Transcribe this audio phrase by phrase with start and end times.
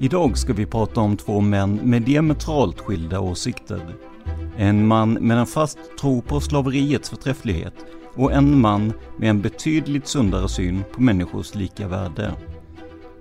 [0.00, 3.80] Idag ska vi prata om två män med diametralt skilda åsikter.
[4.56, 7.74] En man med en fast tro på slaveriets förträfflighet
[8.14, 12.34] och en man med en betydligt sundare syn på människors lika värde.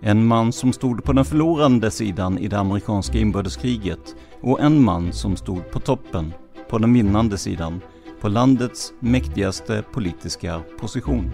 [0.02, 5.14] En man som stod på den förlorande sidan i det amerikanska inbördeskriget och en man
[5.14, 6.34] som stod på toppen,
[6.70, 7.82] på den vinnande sidan,
[8.22, 11.32] på landets mäktigaste politiska position.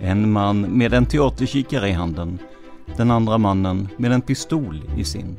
[0.00, 2.38] En man med en teaterkikare i handen
[2.96, 5.36] den andra mannen med en pistol i sin.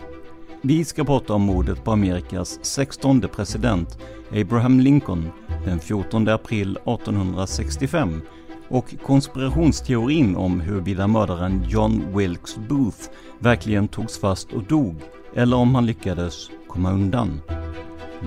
[0.62, 3.98] Vi ska prata om mordet på Amerikas 16 president
[4.32, 5.32] Abraham Lincoln
[5.66, 8.22] den 14 april 1865
[8.68, 14.96] och konspirationsteorin om huruvida mördaren John Wilkes Booth verkligen togs fast och dog
[15.36, 17.42] eller om han lyckades komma undan.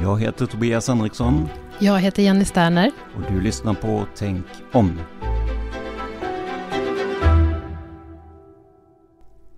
[0.03, 1.49] Jag heter Tobias Henriksson.
[1.79, 2.91] Jag heter Jenny Sterner.
[3.17, 4.99] Och du lyssnar på Tänk om.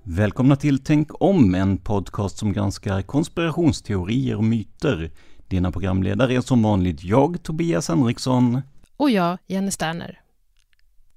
[0.08, 5.10] Välkomna till Tänk om, en podcast som granskar konspirationsteorier och myter.
[5.48, 8.62] Dina programledare är som vanligt jag, Tobias Henriksson.
[8.96, 10.20] Och jag, Jenny Sterner.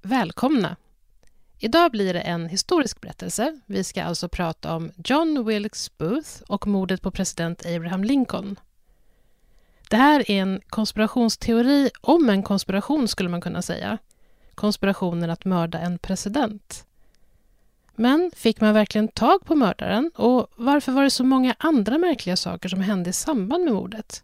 [0.02, 0.76] Välkomna!
[1.58, 3.60] Idag blir det en historisk berättelse.
[3.66, 8.56] Vi ska alltså prata om John Wilkes Booth och mordet på president Abraham Lincoln.
[9.90, 13.98] Det här är en konspirationsteori om en konspiration, skulle man kunna säga.
[14.54, 16.86] Konspirationen att mörda en president.
[18.00, 20.10] Men fick man verkligen tag på mördaren?
[20.14, 24.22] Och varför var det så många andra märkliga saker som hände i samband med mordet?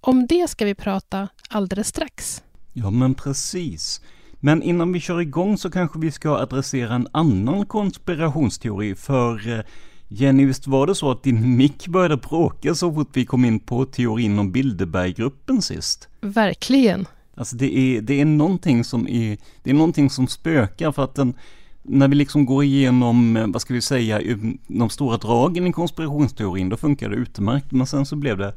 [0.00, 2.42] Om det ska vi prata alldeles strax.
[2.72, 4.00] Ja, men precis.
[4.40, 9.64] Men innan vi kör igång så kanske vi ska adressera en annan konspirationsteori, för eh,
[10.08, 13.60] Jenny, visst var det så att din mick började bråka så fort vi kom in
[13.60, 16.08] på teorin om Bilderberggruppen sist?
[16.20, 17.06] Verkligen.
[17.34, 21.14] Alltså det är, det är någonting som är, det är någonting som spökar för att
[21.14, 21.34] den,
[21.82, 24.20] när vi liksom går igenom, eh, vad ska vi säga,
[24.66, 27.72] de stora dragen i konspirationsteorin, då funkar det utmärkt.
[27.72, 28.54] Men sen så blev det,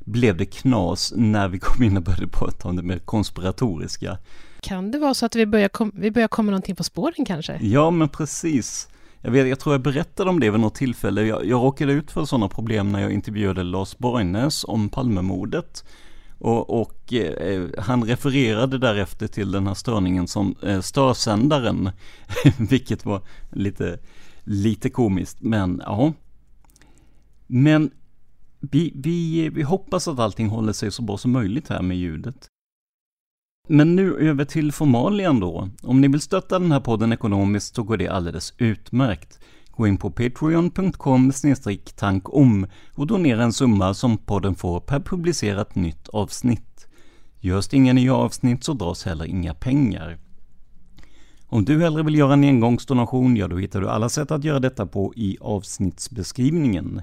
[0.00, 4.18] blev det knas när vi kom in och började prata om det mer konspiratoriska.
[4.60, 7.58] Kan det vara så att vi börjar, kom, vi börjar komma någonting på spåren kanske?
[7.62, 8.88] Ja, men precis.
[9.20, 11.22] Jag, vet, jag tror jag berättade om det vid något tillfälle.
[11.22, 15.84] Jag, jag råkade ut för sådana problem när jag intervjuade Lars Borgnäs om Palmemordet.
[16.38, 21.90] Och, och eh, han refererade därefter till den här störningen som eh, störsändaren,
[22.58, 23.98] vilket var lite,
[24.44, 26.12] lite komiskt, men ja.
[27.46, 27.90] Men
[28.60, 32.48] vi, vi, vi hoppas att allting håller sig så bra som möjligt här med ljudet.
[33.68, 35.68] Men nu över till formalien då.
[35.82, 39.40] Om ni vill stötta den här podden ekonomiskt så går det alldeles utmärkt.
[39.76, 41.32] Gå in på patreon.com
[41.96, 46.86] tankom och donera en summa som podden får per publicerat nytt avsnitt.
[47.40, 50.18] Görs det inga nya avsnitt så dras heller inga pengar.
[51.46, 54.60] Om du hellre vill göra en engångsdonation, ja då hittar du alla sätt att göra
[54.60, 57.02] detta på i avsnittsbeskrivningen.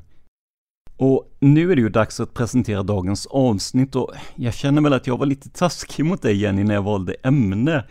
[0.98, 5.08] Och nu är det ju dags att presentera dagens avsnitt och jag känner väl att
[5.08, 7.84] jag var lite taskig mot dig Jenny när jag valde ämne.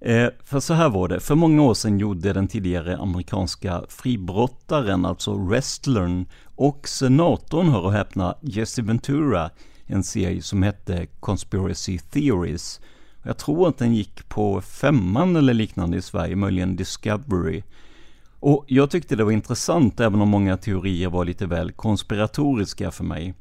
[0.00, 5.04] Eh, för så här var det, för många år sedan gjorde den tidigare amerikanska fribrottaren,
[5.04, 9.50] alltså wrestlern och senatorn, hör och häpna, Jesse Ventura,
[9.86, 12.80] en serie som hette Conspiracy Theories.
[13.22, 17.62] Jag tror att den gick på femman eller liknande i Sverige, möjligen Discovery.
[18.40, 23.04] Och jag tyckte det var intressant, även om många teorier var lite väl konspiratoriska för
[23.04, 23.34] mig.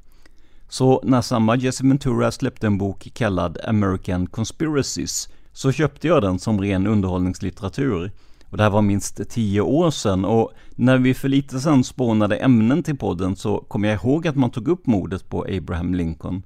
[0.69, 5.29] Så när samma Jesse Ventura släppte en bok kallad American Conspiracies,
[5.59, 8.11] så köpte jag den som ren underhållningslitteratur.
[8.45, 12.35] Och det här var minst tio år sedan och när vi för lite sedan spånade
[12.35, 16.43] ämnen till podden så kom jag ihåg att man tog upp mordet på Abraham Lincoln.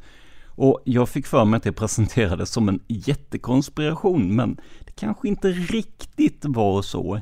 [0.47, 4.55] Och jag fick för mig att det presenterades som en jättekonspiration, men
[4.85, 7.21] det kanske inte riktigt var så.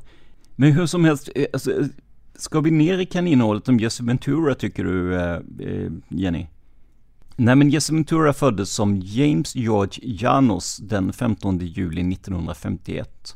[0.56, 1.86] Men hur som helst, eh, alltså, eh,
[2.36, 6.48] ska vi ner i kaninhålet om Jesse Ventura tycker du, eh, Jenny?
[7.44, 13.36] Nej men Jesse Ventura föddes som James George Janos den 15 juli 1951.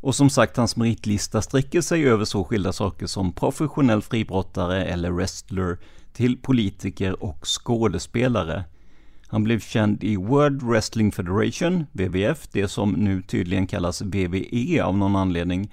[0.00, 5.10] Och som sagt, hans meritlista sträcker sig över så skilda saker som professionell fribrottare eller
[5.10, 5.78] wrestler,
[6.12, 8.64] till politiker och skådespelare.
[9.26, 14.98] Han blev känd i World Wrestling Federation, WWF, det som nu tydligen kallas WWE av
[14.98, 15.72] någon anledning,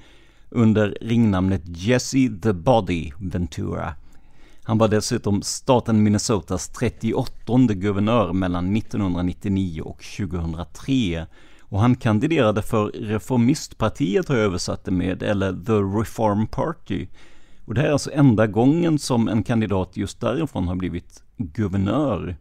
[0.49, 3.95] under ringnamnet Jesse the Body Ventura.
[4.67, 7.33] Han var dessutom staten Minnesotas 38
[7.73, 11.25] guvernör mellan 1999 och 2003
[11.61, 17.07] och han kandiderade för Reformistpartiet har jag översatt det med, eller The Reform Party.
[17.65, 22.37] Och det här är alltså enda gången som en kandidat just därifrån har blivit guvernör.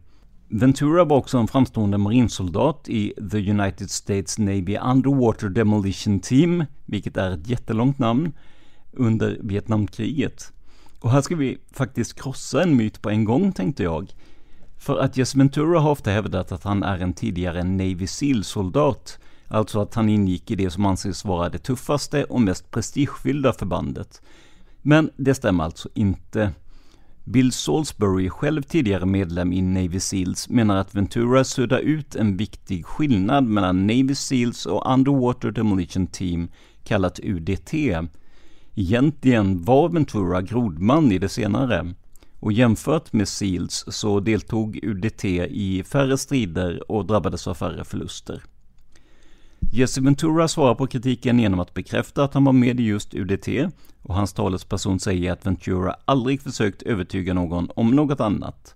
[0.47, 7.17] Ventura var också en framstående marinsoldat i The United States Navy Underwater Demolition Team, vilket
[7.17, 8.31] är ett jättelångt namn,
[8.91, 10.51] under Vietnamkriget.
[10.99, 14.13] Och här ska vi faktiskt krossa en myt på en gång tänkte jag.
[14.77, 19.81] För att Jesse Ventura har ofta hävdat att han är en tidigare Navy SEAL-soldat, alltså
[19.81, 24.21] att han ingick i det som anses vara det tuffaste och mest prestigefyllda förbandet.
[24.81, 26.51] Men det stämmer alltså inte.
[27.23, 32.85] Bill Salisbury, själv tidigare medlem i Navy Seals, menar att Ventura suddar ut en viktig
[32.85, 36.47] skillnad mellan Navy Seals och Underwater Demolition Team,
[36.83, 37.73] kallat UDT.
[38.79, 41.93] Egentligen var Ventura grodman i det senare.
[42.39, 48.43] Och jämfört med Seals så deltog UDT i färre strider och drabbades av färre förluster.
[49.73, 53.47] Jesse Ventura svarar på kritiken genom att bekräfta att han var med i just UDT
[54.01, 58.75] och hans talesperson säger att Ventura aldrig försökt övertyga någon om något annat.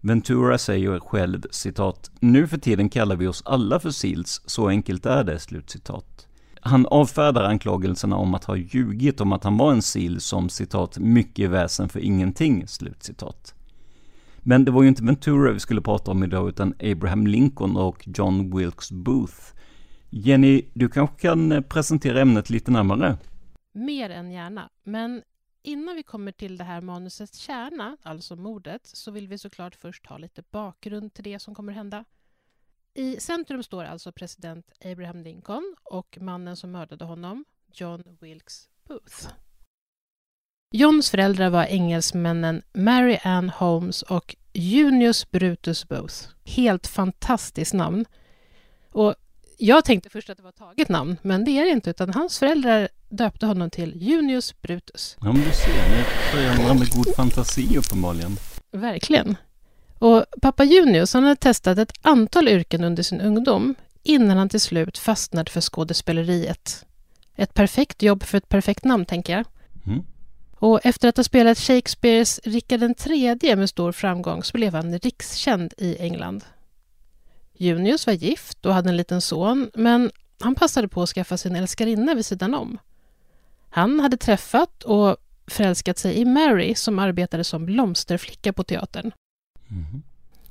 [0.00, 5.06] Ventura säger själv citat ”Nu för tiden kallar vi oss alla för SEALs, så enkelt
[5.06, 5.38] är det”.
[5.38, 6.23] Slutcitat.
[6.66, 10.98] Han avfärdar anklagelserna om att ha ljugit om att han var en sil som citat
[10.98, 12.68] ”mycket väsen för ingenting”.
[12.68, 13.54] Slutcitat.
[14.38, 18.08] Men det var ju inte Ventura vi skulle prata om idag utan Abraham Lincoln och
[18.18, 19.54] John Wilkes Booth.
[20.10, 23.18] Jenny, du kanske kan eh, presentera ämnet lite närmare?
[23.72, 24.70] Mer än gärna.
[24.84, 25.22] Men
[25.62, 30.06] innan vi kommer till det här manusets kärna, alltså mordet, så vill vi såklart först
[30.06, 32.04] ha lite bakgrund till det som kommer hända.
[32.96, 39.28] I centrum står alltså president Abraham Lincoln och mannen som mördade honom, John Wilkes Booth.
[40.70, 46.14] Johns föräldrar var engelsmännen Mary Ann Holmes och Junius Brutus Booth.
[46.44, 48.04] Helt fantastiskt namn.
[48.90, 49.14] Och
[49.58, 52.38] jag tänkte först att det var taget namn, men det är det inte, utan hans
[52.38, 55.16] föräldrar döpte honom till Junius Brutus.
[55.20, 58.36] Ja, men du ser, föräldrar med god fantasi uppenbarligen.
[58.70, 59.36] Verkligen.
[60.04, 64.60] Och pappa Junius han hade testat ett antal yrken under sin ungdom innan han till
[64.60, 66.84] slut fastnade för skådespeleriet.
[67.36, 69.46] Ett perfekt jobb för ett perfekt namn, tänker jag.
[69.86, 70.04] Mm.
[70.58, 75.74] Och efter att ha spelat Shakespeares Rikard III med stor framgång så blev han rikskänd
[75.78, 76.44] i England.
[77.52, 81.56] Junius var gift och hade en liten son, men han passade på att skaffa sin
[81.56, 82.78] älskarinna vid sidan om.
[83.70, 89.12] Han hade träffat och förälskat sig i Mary som arbetade som blomsterflicka på teatern.
[89.70, 90.02] Mm.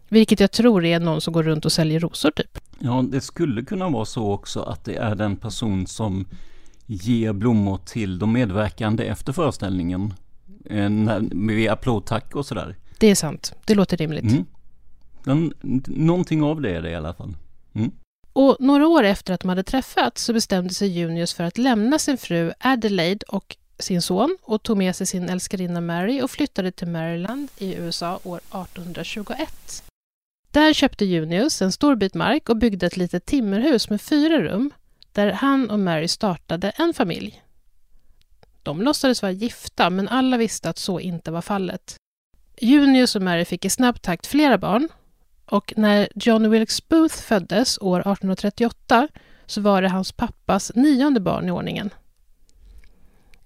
[0.10, 2.60] Vilket jag tror är någon som går runt och säljer rosor, typ.
[2.80, 6.26] Ja, det skulle kunna vara så också att det är den person som
[6.86, 10.14] ger blommor till de medverkande efter föreställningen.
[10.66, 10.90] Eh,
[11.32, 12.76] med applådtack och sådär.
[13.00, 13.54] Det är sant.
[13.66, 14.24] Det låter rimligt.
[14.24, 14.46] Mm.
[15.24, 15.54] Den,
[15.88, 17.36] någonting av det är det i alla fall.
[17.74, 17.92] Mm.
[18.34, 22.00] Och några år efter att de hade träffats så bestämde sig Junius för att lämna
[22.00, 26.72] sin fru Adelaide och sin son och tog med sig sin älskarinna Mary och flyttade
[26.72, 29.84] till Maryland i USA år 1821.
[30.52, 34.72] Där köpte Junius en stor bit mark och byggde ett litet timmerhus med fyra rum
[35.12, 37.44] där han och Mary startade en familj.
[38.64, 41.96] De låtsades vara gifta, men alla visste att så inte var fallet.
[42.58, 44.90] Junius och Mary fick i snabb takt flera barn
[45.46, 49.08] och när John Wilkes Booth föddes år 1838
[49.46, 51.90] så var det hans pappas nionde barn i ordningen.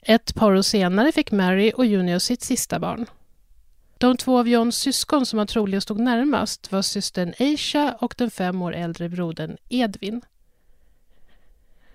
[0.09, 3.05] Ett par år senare fick Mary och Junior sitt sista barn.
[3.97, 8.31] De två av Johns syskon som han troligen stod närmast var systern Aisha och den
[8.31, 10.21] fem år äldre brodern Edvin.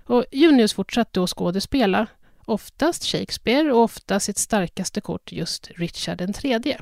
[0.04, 2.07] Och Junius fortsatte att skådespela,
[2.45, 6.76] oftast Shakespeare och ofta sitt starkaste kort just Richard III.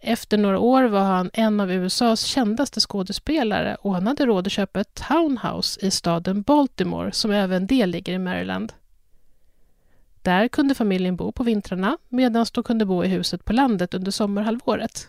[0.00, 4.52] Efter några år var han en av USAs kändaste skådespelare och han hade råd att
[4.52, 8.72] köpa ett townhouse i staden Baltimore som även det ligger i Maryland.
[10.24, 14.10] Där kunde familjen bo på vintrarna medan de kunde bo i huset på landet under
[14.10, 15.08] sommarhalvåret.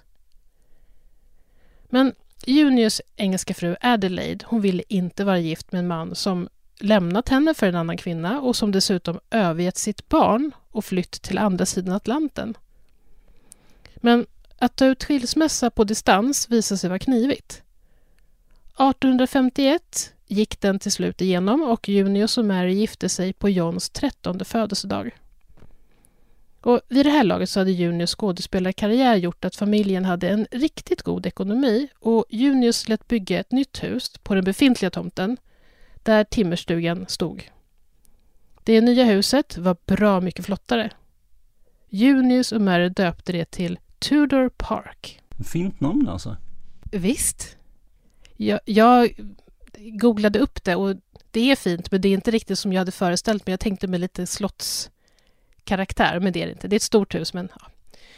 [1.85, 2.13] Men
[2.45, 7.53] Junius engelska fru Adelaide hon ville inte vara gift med en man som lämnat henne
[7.53, 11.95] för en annan kvinna och som dessutom övergett sitt barn och flytt till andra sidan
[11.95, 12.57] Atlanten.
[13.95, 14.25] Men
[14.59, 17.63] att ta ut skilsmässa på distans visade sig vara knivigt.
[18.73, 24.45] 1851 gick den till slut igenom och Junius och Mary gifte sig på Johns trettonde
[24.45, 25.11] födelsedag.
[26.61, 31.01] Och vid det här laget så hade Junius skådespelarkarriär gjort att familjen hade en riktigt
[31.01, 35.37] god ekonomi och Junius lät bygga ett nytt hus på den befintliga tomten
[36.03, 37.49] där timmerstugan stod.
[38.63, 40.91] Det nya huset var bra mycket flottare.
[41.89, 45.21] Junius och Mary döpte det till Tudor Park.
[45.45, 46.37] Fint namn alltså.
[46.91, 47.57] Visst.
[48.37, 49.09] Jag, jag
[49.79, 50.95] googlade upp det och
[51.31, 53.53] det är fint men det är inte riktigt som jag hade föreställt mig.
[53.53, 56.67] Jag tänkte mig lite slottskaraktär men det är det inte.
[56.67, 57.71] Det är ett stort hus men ja.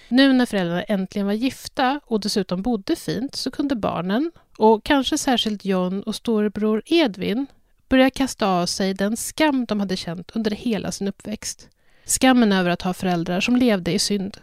[0.09, 5.17] Nu när föräldrarna äntligen var gifta och dessutom bodde fint så kunde barnen, och kanske
[5.17, 7.47] särskilt John och storebror Edvin,
[7.89, 11.69] börja kasta av sig den skam de hade känt under hela sin uppväxt.
[12.05, 14.37] Skammen över att ha föräldrar som levde i synd.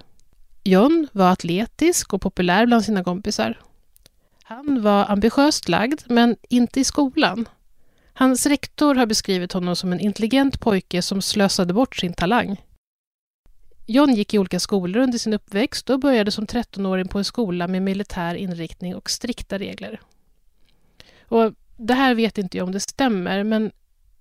[0.64, 3.60] John var atletisk och populär bland sina kompisar.
[4.46, 7.48] Han var ambitiöst lagd, men inte i skolan.
[8.12, 12.62] Hans rektor har beskrivit honom som en intelligent pojke som slösade bort sin talang.
[13.86, 17.68] John gick i olika skolor under sin uppväxt och började som 13-åring på en skola
[17.68, 20.00] med militär inriktning och strikta regler.
[21.28, 23.70] Och det här vet inte jag om det stämmer, men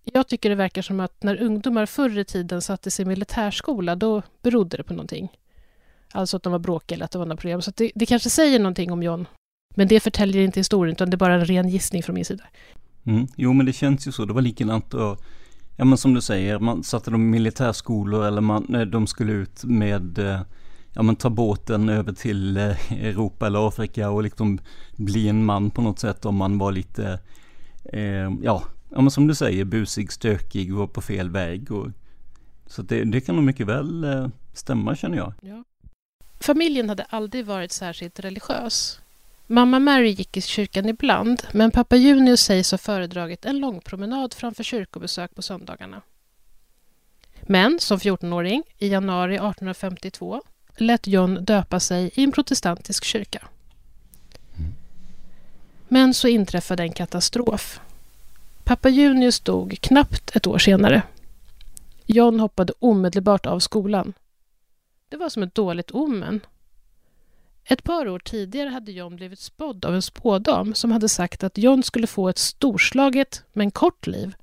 [0.04, 4.22] jag tycker det verkar som att när ungdomar förr i tiden sattes i militärskola, då
[4.42, 5.30] berodde det på någonting.
[6.12, 7.62] Alltså att de var bråkiga eller att det var några problem.
[7.62, 9.28] Så det, det kanske säger någonting om John.
[9.76, 12.44] Men det förtäljer inte historien, utan det är bara en ren gissning från min sida.
[13.06, 13.28] Mm.
[13.36, 14.26] Jo, men det känns ju så.
[14.26, 15.24] Det var likadant och
[15.76, 19.64] Ja men som du säger, man satte dem i militärskolor eller man, de skulle ut
[19.64, 20.42] med eh,
[20.94, 24.60] Ja men ta båten över till eh, Europa eller Afrika och liksom
[24.98, 27.20] bli en man på något sätt om man var lite
[27.86, 31.88] eh, Ja, ja men som du säger busig, stökig och på fel väg och,
[32.66, 35.34] Så det, det kan nog mycket väl eh, stämma känner jag.
[35.42, 35.64] Ja.
[36.40, 39.00] Familjen hade aldrig varit särskilt religiös.
[39.48, 44.34] Mamma Mary gick i kyrkan ibland, men pappa Junius sägs ha föredragit en lång promenad
[44.34, 46.02] framför kyrkobesök på söndagarna.
[47.42, 50.42] Men som 14-åring, i januari 1852,
[50.78, 53.48] lät John döpa sig i en protestantisk kyrka.
[55.88, 57.82] Men så inträffade en katastrof.
[58.64, 61.02] Pappa Junius dog knappt ett år senare.
[62.06, 64.14] John hoppade omedelbart av skolan.
[65.10, 66.40] Det var som ett dåligt omen.
[67.66, 71.58] Ett par år tidigare hade John blivit spådd av en spådam som hade sagt att
[71.58, 74.36] John skulle få ett storslaget men kort liv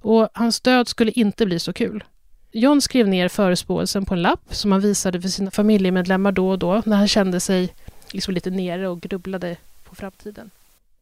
[0.00, 2.04] och hans död skulle inte bli så kul.
[2.52, 6.58] John skrev ner förespåelsen på en lapp som han visade för sina familjemedlemmar då och
[6.58, 7.74] då när han kände sig
[8.12, 10.50] liksom lite nere och grubblade på framtiden.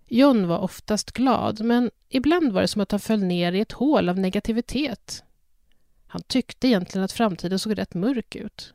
[0.09, 3.73] John var oftast glad, men ibland var det som att han föll ner i ett
[3.73, 5.25] hål av negativitet.
[6.07, 8.73] Han tyckte egentligen att framtiden såg rätt mörk ut.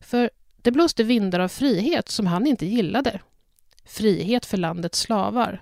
[0.00, 0.30] För
[0.64, 3.20] det blåste vindar av frihet som han inte gillade.
[3.84, 5.60] Frihet för landets slavar.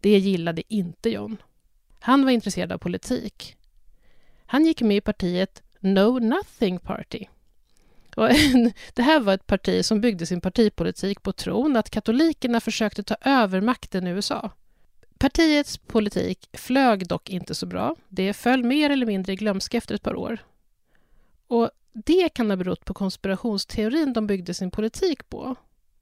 [0.00, 1.36] Det gillade inte John.
[2.00, 3.56] Han var intresserad av politik.
[4.46, 7.24] Han gick med i partiet No Nothing Party.
[8.16, 8.28] Och
[8.94, 13.16] det här var ett parti som byggde sin partipolitik på tron att katolikerna försökte ta
[13.20, 14.50] över makten i USA.
[15.18, 17.96] Partiets politik flög dock inte så bra.
[18.08, 20.38] Det föll mer eller mindre i glömska efter ett par år.
[21.46, 25.54] Och det kan ha berott på konspirationsteorin de byggde sin politik på.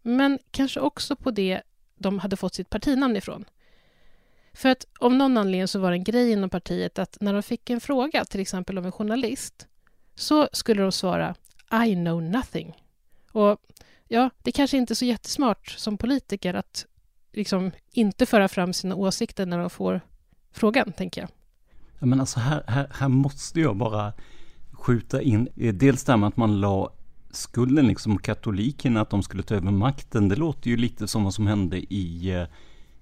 [0.03, 1.63] Men kanske också på det
[1.97, 3.45] de hade fått sitt partinamn ifrån.
[4.53, 7.43] För att av någon anledning så var det en grej inom partiet att när de
[7.43, 9.67] fick en fråga, till exempel av en journalist,
[10.15, 11.35] så skulle de svara
[11.87, 12.83] I know nothing.
[13.33, 13.61] Och
[14.09, 16.87] ja, det kanske inte är så jättesmart som politiker att
[17.33, 20.01] liksom inte föra fram sina åsikter när de får
[20.53, 21.31] frågan, tänker jag.
[21.99, 24.13] Ja, men alltså här, här, här måste jag bara
[24.79, 26.91] skjuta in, eh, dels det här med att man la
[27.31, 30.29] skulden liksom katolikerna, att de skulle ta över makten.
[30.29, 32.47] Det låter ju lite som vad som hände i eh,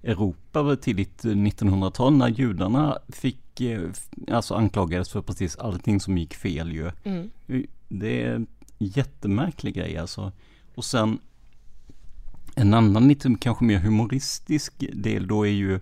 [0.03, 3.89] Europa tidigt 1900-tal när judarna fick, eh,
[4.31, 6.91] alltså anklagades för precis allting som gick fel ju.
[7.03, 7.29] Mm.
[7.87, 10.31] Det är en jättemärklig grej alltså.
[10.75, 11.19] Och sen
[12.55, 15.79] en annan lite kanske mer humoristisk del då är ju,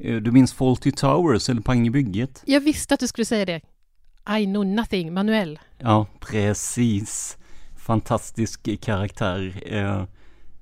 [0.00, 2.42] eh, du minns Fawlty Towers eller Pang i bygget?
[2.46, 3.60] Jag visste att du skulle säga det.
[4.28, 5.58] I know nothing, Manuel.
[5.78, 7.38] Ja, precis.
[7.76, 9.62] Fantastisk karaktär.
[9.66, 10.04] Eh,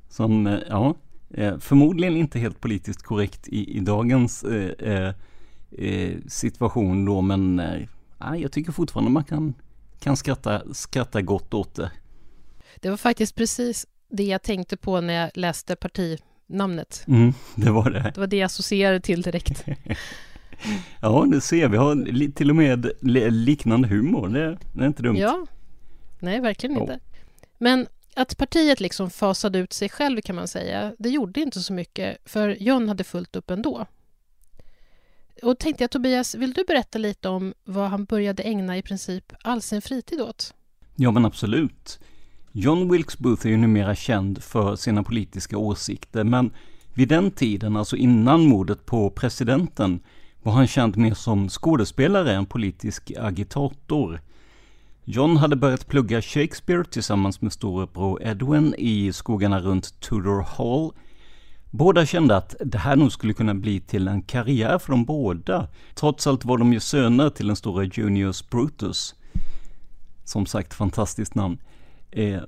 [0.08, 0.94] som, eh, ja,
[1.34, 5.14] eh, förmodligen inte helt politiskt korrekt i, i dagens eh,
[5.78, 7.62] eh, situation då, men
[8.38, 9.54] jag tycker fortfarande man kan,
[10.00, 11.90] kan skratta, skratta gott åt det.
[12.80, 17.04] Det var faktiskt precis det jag tänkte på när jag läste partinamnet.
[17.08, 18.12] Mm, det var det.
[18.14, 19.64] Det var det jag associerade till direkt.
[21.00, 21.76] ja, det ser vi.
[21.76, 22.90] har till och med
[23.32, 24.28] liknande humor.
[24.28, 25.16] Det, det är inte dumt.
[25.16, 25.46] Ja,
[26.18, 26.98] nej, verkligen inte.
[27.58, 31.72] Men att partiet liksom fasade ut sig själv kan man säga, det gjorde inte så
[31.72, 33.86] mycket för John hade fullt upp ändå.
[35.42, 39.32] Och tänkte jag Tobias, vill du berätta lite om vad han började ägna i princip
[39.42, 40.54] all sin fritid åt?
[40.96, 42.00] Ja men absolut.
[42.52, 46.52] John Wilkes Booth är ju numera känd för sina politiska åsikter, men
[46.94, 50.00] vid den tiden, alltså innan mordet på presidenten,
[50.42, 54.20] var han känd mer som skådespelare än politisk agitator.
[55.04, 60.92] John hade börjat plugga Shakespeare tillsammans med storebror Edwin i skogarna runt Tudor Hall.
[61.70, 65.68] Båda kände att det här nog skulle kunna bli till en karriär för dem båda.
[65.94, 69.14] Trots allt var de ju söner till den stora Junius Brutus.
[70.24, 71.58] Som sagt, fantastiskt namn.
[72.10, 72.42] Eh,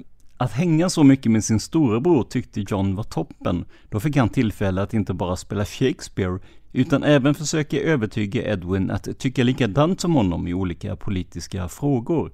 [0.44, 3.64] att hänga så mycket med sin storebror tyckte John var toppen.
[3.90, 6.38] Då fick han tillfälle att inte bara spela Shakespeare,
[6.72, 12.32] utan även försöka övertyga Edwin att tycka likadant som honom i olika politiska frågor.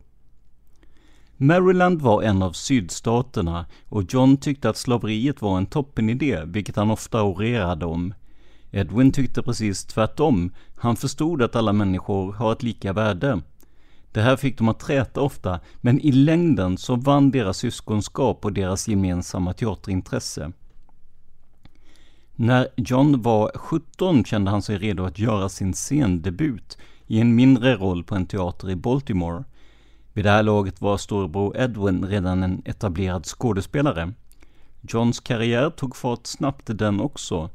[1.37, 6.91] Maryland var en av sydstaterna och John tyckte att slaveriet var en toppenidé, vilket han
[6.91, 8.15] ofta orerade om.
[8.71, 10.53] Edwin tyckte precis tvärtom.
[10.77, 13.41] Han förstod att alla människor har ett lika värde.
[14.13, 18.53] Det här fick dem att träta ofta, men i längden så vann deras syskonskap och
[18.53, 20.53] deras gemensamma teaterintresse.
[22.37, 27.77] När John var 17 kände han sig redo att göra sin scendebut i en mindre
[27.77, 29.45] roll på en teater i Baltimore.
[30.13, 34.13] Vid det här laget var storebror Edwin redan en etablerad skådespelare.
[34.81, 37.51] Johns karriär tog fart snabbt den också.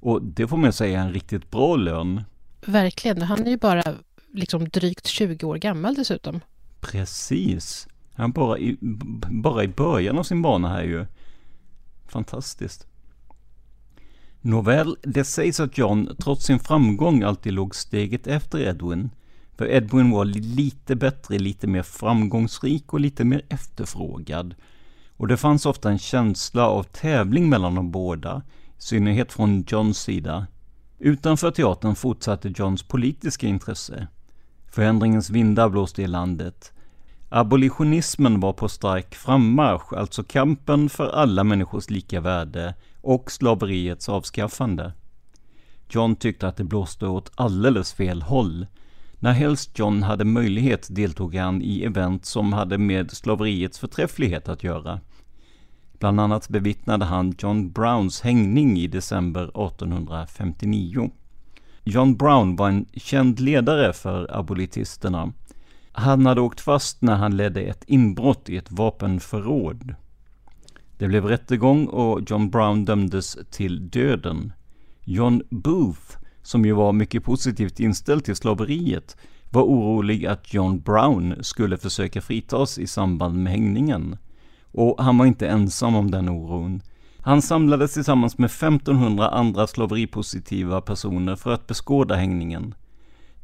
[0.00, 2.22] Och det får man säga är en riktigt bra lön.
[2.66, 3.82] Verkligen, han är ju bara
[4.34, 6.40] liksom drygt 20 år gammal dessutom.
[6.80, 7.88] Precis.
[8.16, 8.76] Han bara i,
[9.30, 11.06] bara i början av sin bana här ju.
[12.06, 12.86] Fantastiskt.
[14.40, 19.10] Nåväl, det sägs att John trots sin framgång alltid låg steget efter Edwin.
[19.56, 24.54] För Edwin var lite bättre, lite mer framgångsrik och lite mer efterfrågad.
[25.16, 28.42] Och det fanns ofta en känsla av tävling mellan de båda,
[28.78, 30.46] i synnerhet från Johns sida.
[30.98, 34.08] Utanför teatern fortsatte Johns politiska intresse.
[34.70, 36.72] Förändringens vindar blåste i landet.
[37.28, 44.92] Abolitionismen var på stark frammarsch, alltså kampen för alla människors lika värde och slaveriets avskaffande.
[45.88, 48.66] John tyckte att det blåste åt alldeles fel håll.
[49.18, 54.64] När helst John hade möjlighet deltog han i event som hade med slaveriets förträfflighet att
[54.64, 55.00] göra.
[55.98, 61.10] Bland annat bevittnade han John Browns hängning i december 1859.
[61.84, 65.32] John Brown var en känd ledare för abolitisterna.
[65.96, 69.94] Han hade åkt fast när han ledde ett inbrott i ett vapenförråd.
[70.98, 74.52] Det blev rättegång och John Brown dömdes till döden.
[75.04, 79.16] John Booth som ju var mycket positivt inställd till slaveriet,
[79.50, 84.16] var orolig att John Brown skulle försöka fritas i samband med hängningen.
[84.72, 86.82] Och han var inte ensam om den oron.
[87.20, 92.74] Han samlades tillsammans med 1500 andra slaveripositiva personer för att beskåda hängningen.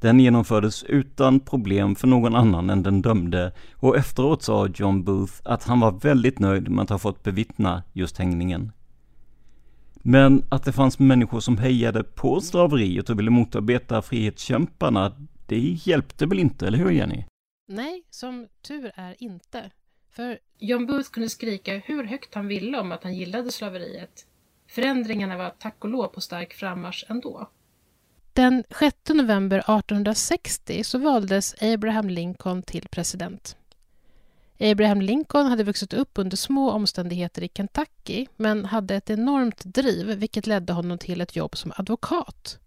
[0.02, 5.32] Den genomfördes utan problem för någon annan än den dömde och efteråt sa John Booth
[5.44, 8.72] att han var väldigt nöjd med att ha fått bevittna just hängningen.
[9.94, 15.12] Men att det fanns människor som hejade på slaveriet och ville motarbeta frihetskämparna,
[15.46, 17.24] det hjälpte väl inte, eller hur Jenny?
[17.68, 19.70] Nej, som tur är inte.
[20.10, 24.26] För John Booth kunde skrika hur högt han ville om att han gillade slaveriet.
[24.68, 27.48] Förändringarna var tack och lov på stark frammarsch ändå.
[28.32, 33.56] Den 6 november 1860 så valdes Abraham Lincoln till president.
[34.60, 40.06] Abraham Lincoln hade vuxit upp under små omständigheter i Kentucky men hade ett enormt driv
[40.06, 42.58] vilket ledde honom till ett jobb som advokat.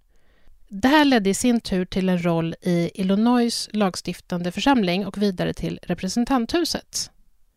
[0.67, 5.53] Det här ledde i sin tur till en roll i Illinois lagstiftande församling och vidare
[5.53, 7.11] till representanthuset.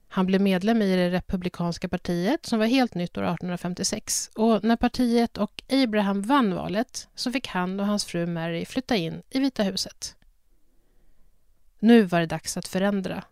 [0.08, 4.76] Han blev medlem i det republikanska partiet som var helt nytt år 1856 och när
[4.76, 9.38] partiet och Abraham vann valet så fick han och hans fru Mary flytta in i
[9.38, 10.16] Vita huset.
[11.78, 13.24] Nu var det dags att förändra.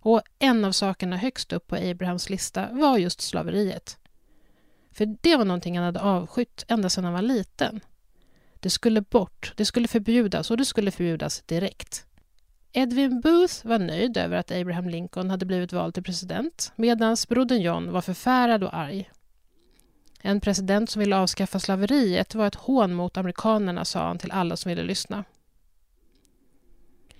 [0.00, 3.98] Och en av sakerna högst upp på Abrahams lista var just slaveriet.
[4.92, 7.80] För det var någonting han hade avskytt ända sedan han var liten.
[8.60, 12.06] Det skulle bort, det skulle förbjudas och det skulle förbjudas direkt.
[12.72, 17.60] Edwin Booth var nöjd över att Abraham Lincoln hade blivit vald till president medan brodern
[17.60, 19.10] John var förfärad och arg.
[20.20, 24.56] En president som ville avskaffa slaveriet var ett hån mot amerikanerna, sa han till alla
[24.56, 25.24] som ville lyssna.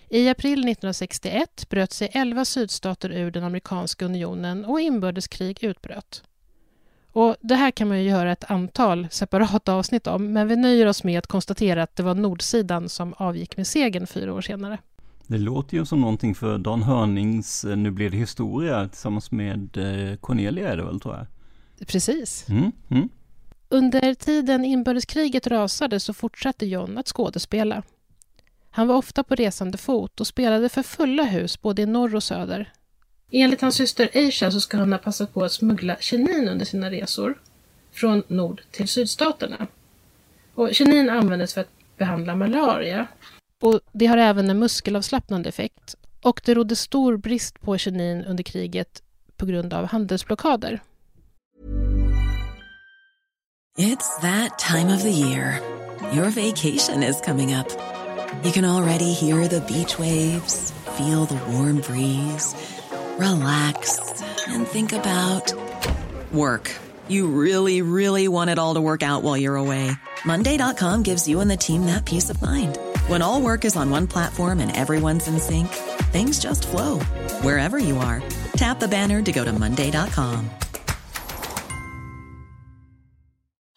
[0.09, 6.23] I april 1961 bröt sig elva sydstater ur den amerikanska unionen och inbördeskrig utbröt.
[7.13, 10.87] Och det här kan man ju göra ett antal separata avsnitt om, men vi nöjer
[10.87, 14.79] oss med att konstatera att det var nordsidan som avgick med segern fyra år senare.
[15.27, 19.77] Det låter ju som någonting för Dan Hörnings eh, Nu blir det historia tillsammans med
[19.77, 21.27] eh, Cornelia är det väl tror jag?
[21.89, 22.49] Precis.
[22.49, 23.09] Mm, mm.
[23.69, 27.83] Under tiden inbördeskriget rasade så fortsatte John att skådespela.
[28.71, 32.23] Han var ofta på resande fot och spelade för fulla hus både i norr och
[32.23, 32.73] söder.
[33.31, 36.91] Enligt hans syster Aisha så ska han ha passat på att smuggla kinin under sina
[36.91, 37.39] resor
[37.93, 39.67] från nord till sydstaterna.
[40.55, 43.07] Och kinin användes för att behandla malaria
[43.63, 45.95] och det har även en muskelavslappnande effekt.
[46.23, 49.03] Och det rådde stor brist på kinin under kriget
[49.37, 50.81] på grund av handelsblockader.
[53.79, 55.61] It's that time of the year.
[56.15, 57.69] Your vacation is coming up.
[58.45, 62.55] You can already hear the beach waves, feel the warm breeze,
[63.19, 63.99] relax
[64.49, 65.53] and think about
[66.33, 66.71] work.
[67.09, 69.91] You really, really want it all to work out while you're away.
[70.25, 72.79] Monday.com gives you and the team that peace of mind.
[73.07, 75.69] When all work is on one platform and everyone's in sync,
[76.11, 76.99] things just flow
[77.43, 78.21] wherever you are.
[78.57, 80.51] Tap the banner to go to Monday.com.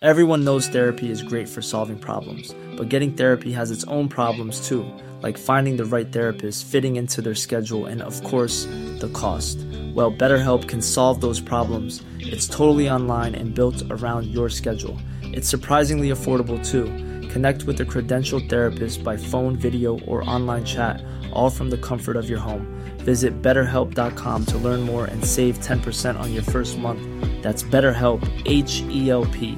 [0.01, 4.67] Everyone knows therapy is great for solving problems, but getting therapy has its own problems
[4.67, 4.83] too,
[5.21, 8.65] like finding the right therapist, fitting into their schedule, and of course,
[8.99, 9.59] the cost.
[9.93, 12.01] Well, BetterHelp can solve those problems.
[12.19, 14.97] It's totally online and built around your schedule.
[15.21, 16.87] It's surprisingly affordable too.
[17.29, 22.15] Connect with a credentialed therapist by phone, video, or online chat, all from the comfort
[22.15, 22.65] of your home.
[22.99, 27.01] Visit betterhelp.com to learn more and save 10% on your first month.
[27.43, 29.57] That's BetterHelp, H E L P.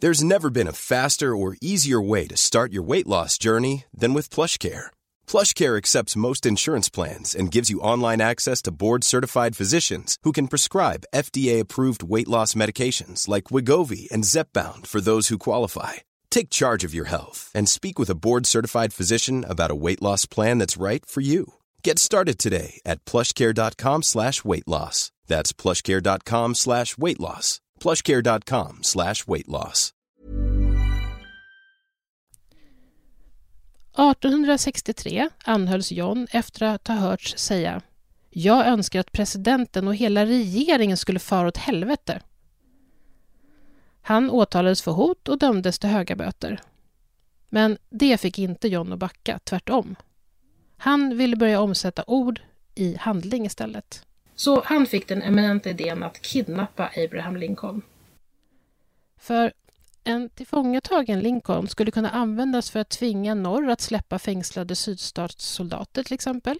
[0.00, 4.12] There's never been a faster or easier way to start your weight loss journey than
[4.12, 4.86] with PlushCare.
[5.26, 10.48] PlushCare accepts most insurance plans and gives you online access to board-certified physicians who can
[10.48, 15.92] prescribe FDA-approved weight loss medications like Wigovi and Zepbound for those who qualify.
[16.34, 20.26] Take charge of your health and speak with a board-certified physician about a weight loss
[20.26, 21.44] plan that's right for you.
[21.84, 25.12] Get started today at plushcare.com slash weight loss.
[25.28, 27.60] That's plushcare.com slash weight loss.
[27.80, 29.92] plushcare.com slash weight loss.
[33.92, 37.82] 1863 anhölls John efter att ha hörts säga
[38.30, 42.20] Jag önskar att presidenten och hela regeringen skulle fara åt helvete.
[44.06, 46.60] Han åtalades för hot och dömdes till höga böter.
[47.48, 49.96] Men det fick inte John att backa, tvärtom.
[50.76, 52.40] Han ville börja omsätta ord
[52.74, 54.06] i handling istället.
[54.34, 57.82] Så han fick den eminenta idén att kidnappa Abraham Lincoln.
[59.16, 59.52] För
[60.04, 66.14] en tillfångatagen Lincoln skulle kunna användas för att tvinga norr att släppa fängslade sydstatssoldater till
[66.14, 66.58] exempel.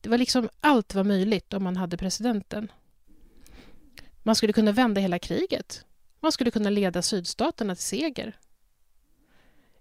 [0.00, 2.72] Det var liksom allt var möjligt om man hade presidenten.
[4.22, 5.84] Man skulle kunna vända hela kriget.
[6.20, 8.36] Man skulle kunna leda sydstaterna till seger.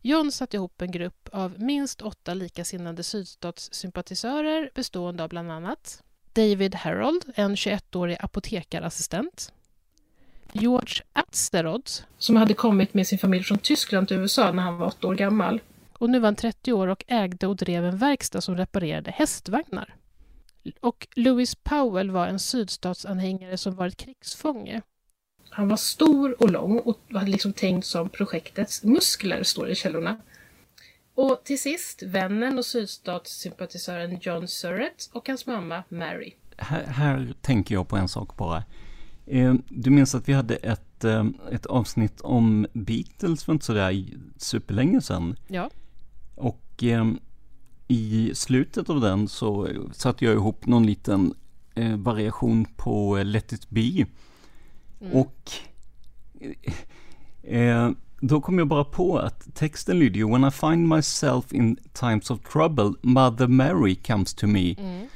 [0.02, 6.76] John satte ihop en grupp av minst åtta likasinnade sydstatssympatisörer bestående av bland annat David
[6.76, 9.54] Harold, en 21-årig apotekarassistent.
[10.52, 14.88] George Atsterod som hade kommit med sin familj från Tyskland till USA när han var
[14.88, 15.62] åtta år gammal.
[15.94, 19.96] Och nu var han 30 år och ägde och drev en verkstad som reparerade hästvagnar.
[20.80, 24.82] Och Louis Powell var en sydstatsanhängare som varit krigsfånge.
[25.50, 29.76] Han var stor och lång och hade liksom tänkt som projektets muskler, står det i
[29.76, 30.18] källorna.
[31.16, 36.34] Och till sist vännen och sydstatssympatisören John Surratt och hans mamma Mary.
[36.58, 38.64] Här, här tänker jag på en sak bara.
[39.26, 44.06] Eh, du minns att vi hade ett, eh, ett avsnitt om Beatles för inte sådär
[44.38, 45.36] superlänge sedan.
[45.48, 45.70] Ja.
[46.36, 47.06] Och eh,
[47.92, 51.34] i slutet av den så satte jag ihop någon liten
[51.76, 54.06] eh, variation på Let it be.
[55.02, 55.14] Mm.
[55.14, 55.52] Och
[57.44, 61.78] eh, då kom jag bara på att texten lyder ju When I find myself in
[61.94, 64.76] times of trouble, Mother Mary comes to me.
[64.78, 65.08] Mm.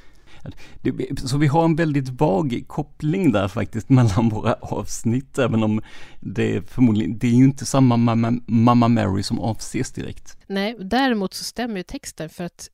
[1.15, 5.81] Så vi har en väldigt vag koppling där faktiskt mellan våra avsnitt, även om
[6.19, 10.37] det är förmodligen, det är ju inte samma mamma, mamma Mary som avses direkt.
[10.47, 12.69] Nej, däremot så stämmer ju texten för att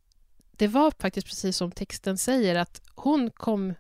[0.58, 3.74] det var faktiskt precis som texten säger att hon kom,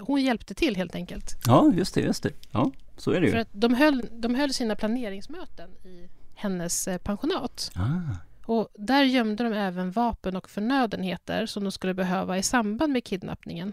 [0.00, 1.36] hon hjälpte till helt enkelt.
[1.46, 2.30] Ja, just det, just det.
[2.50, 3.32] Ja, så är det ju.
[3.32, 7.70] För att de höll, de höll sina planeringsmöten i hennes eh, pensionat.
[7.74, 8.16] Ah.
[8.46, 13.04] Och där gömde de även vapen och förnödenheter som de skulle behöva i samband med
[13.04, 13.72] kidnappningen.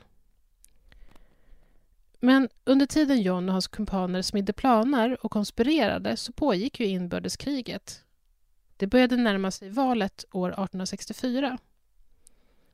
[2.19, 8.03] Men under tiden John och hans kumpaner smidde planer och konspirerade så pågick ju inbördeskriget.
[8.77, 11.57] Det började närma sig valet år 1864.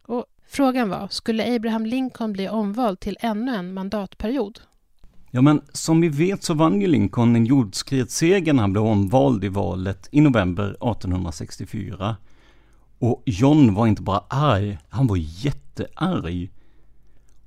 [0.02, 4.60] Och frågan var, skulle Abraham Lincoln bli omvald till ännu en mandatperiod?
[5.32, 9.44] Ja, men som vi vet så vann ju Lincoln en jordskredsseger när han blev omvald
[9.44, 12.16] i valet i november 1864.
[13.00, 16.52] Och John var inte bara arg, han var jättearg.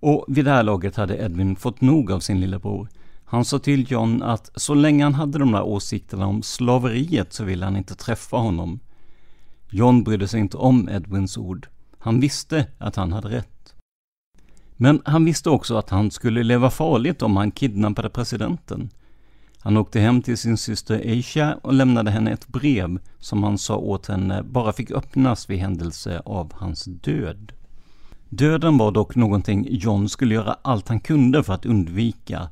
[0.01, 2.89] Och vid det här laget hade Edwin fått nog av sin lillebror.
[3.25, 7.45] Han sa till John att så länge han hade de där åsikterna om slaveriet så
[7.45, 8.81] ville han inte träffa honom.
[9.71, 11.69] John brydde sig inte om Edwins ord.
[11.99, 13.75] Han visste att han hade rätt.
[14.83, 18.91] Men han visste också att han skulle leva farligt om han kidnappade presidenten.
[19.59, 23.77] Han åkte hem till sin syster Asia och lämnade henne ett brev som han sa
[23.77, 27.53] åt henne bara fick öppnas vid händelse av hans död.
[28.29, 32.49] Döden var dock någonting John skulle göra allt han kunde för att undvika.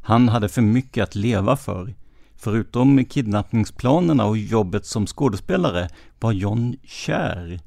[0.00, 1.94] Han hade för mycket att leva för.
[2.36, 5.88] Förutom kidnappningsplanerna och jobbet som skådespelare
[6.20, 7.60] var John kär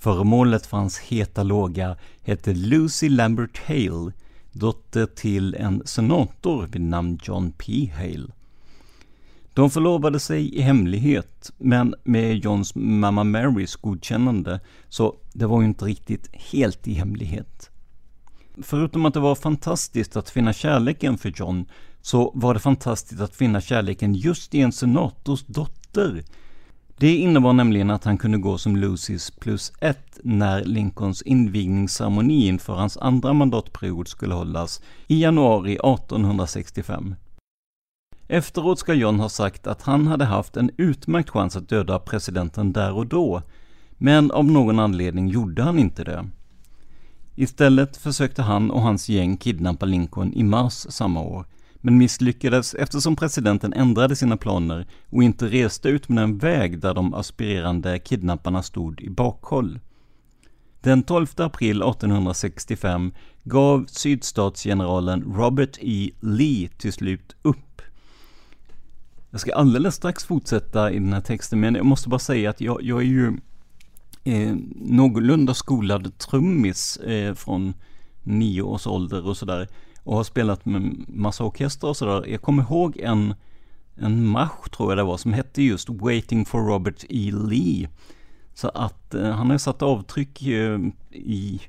[0.00, 4.12] Föremålet för hans heta låga hette Lucy Lambert Hale,
[4.52, 7.92] dotter till en senator vid namn John P.
[7.96, 8.32] Hale.
[9.54, 15.66] De förlovade sig i hemlighet, men med Johns mamma Marys godkännande, så det var ju
[15.66, 17.70] inte riktigt helt i hemlighet.
[18.62, 21.66] Förutom att det var fantastiskt att finna kärleken för John,
[22.02, 26.24] så var det fantastiskt att finna kärleken just i en senators dotter,
[27.00, 32.72] det innebar nämligen att han kunde gå som Lucys plus ett när Lincolns invigningsceremoni inför
[32.72, 37.14] hans andra mandatperiod skulle hållas i januari 1865.
[38.28, 42.72] Efteråt ska John ha sagt att han hade haft en utmärkt chans att döda presidenten
[42.72, 43.42] där och då,
[43.92, 46.28] men av någon anledning gjorde han inte det.
[47.34, 51.44] Istället försökte han och hans gäng kidnappa Lincoln i mars samma år,
[51.80, 56.94] men misslyckades eftersom presidenten ändrade sina planer och inte reste ut med en väg där
[56.94, 59.78] de aspirerande kidnapparna stod i bakhåll.
[60.80, 63.12] Den 12 april 1865
[63.44, 66.10] gav sydstatsgeneralen Robert E.
[66.20, 67.82] Lee till slut upp.
[69.30, 72.60] Jag ska alldeles strax fortsätta i den här texten, men jag måste bara säga att
[72.60, 73.38] jag, jag är ju
[74.24, 77.74] eh, någorlunda skolad trummis eh, från
[78.22, 79.68] nio års ålder och sådär
[80.10, 82.26] och har spelat med massa orkestrar och sådär.
[82.26, 83.34] Jag kommer ihåg en,
[83.94, 87.30] en marsch tror jag det var som hette just Waiting for Robert E.
[87.32, 87.88] Lee.
[88.54, 90.78] Så att eh, han har satt avtryck eh,
[91.10, 91.60] i,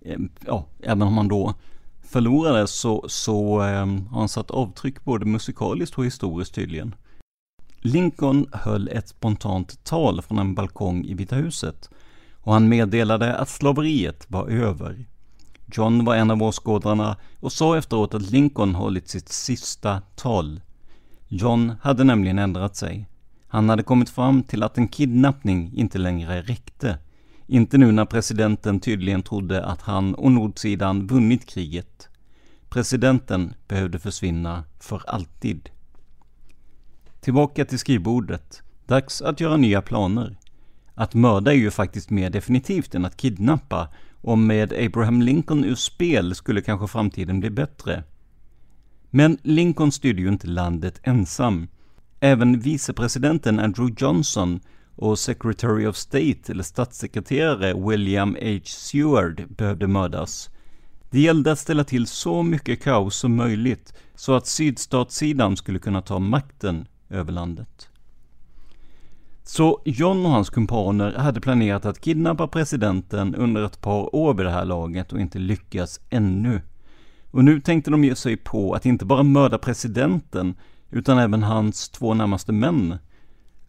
[0.00, 1.54] eh, ja, även om han då
[2.02, 6.94] förlorade så, så eh, har han satt avtryck både musikaliskt och historiskt tydligen.
[7.80, 11.90] Lincoln höll ett spontant tal från en balkong i Vita huset
[12.34, 15.06] och han meddelade att slaveriet var över.
[15.72, 20.60] John var en av åskådarna och sa efteråt att Lincoln hållit sitt sista tal.
[21.28, 23.08] John hade nämligen ändrat sig.
[23.48, 26.98] Han hade kommit fram till att en kidnappning inte längre räckte.
[27.46, 32.08] Inte nu när presidenten tydligen trodde att han och nordsidan vunnit kriget.
[32.68, 35.70] Presidenten behövde försvinna för alltid.
[37.20, 38.62] Tillbaka till skrivbordet.
[38.86, 40.36] Dags att göra nya planer.
[40.94, 43.88] Att mörda är ju faktiskt mer definitivt än att kidnappa
[44.22, 48.04] och med Abraham Lincoln ur spel skulle kanske framtiden bli bättre.
[49.10, 51.68] Men Lincoln styrde ju inte landet ensam.
[52.20, 54.60] Även vicepresidenten Andrew Johnson
[54.96, 58.60] och Secretary of State, eller statssekreterare William H.
[58.64, 60.50] Seward, behövde mördas.
[61.10, 66.02] Det gällde att ställa till så mycket kaos som möjligt så att sydstatssidan skulle kunna
[66.02, 67.88] ta makten över landet.
[69.44, 74.46] Så John och hans kumpaner hade planerat att kidnappa presidenten under ett par år vid
[74.46, 76.60] det här laget och inte lyckats ännu.
[77.30, 80.54] Och nu tänkte de ge sig på att inte bara mörda presidenten
[80.90, 82.98] utan även hans två närmaste män.